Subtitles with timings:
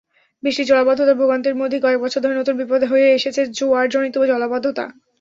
[0.43, 4.85] বৃষ্টির জলাবদ্ধতার ভোগান্তির মধ্যেই কয়েক বছর ধরে নতুন বিপদ হয়ে এসেছে জোয়ারজনিত জলাবদ্ধতা।